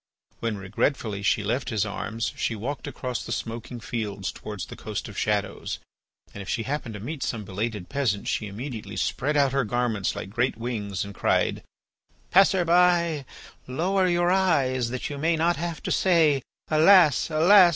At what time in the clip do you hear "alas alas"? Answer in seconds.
16.67-17.69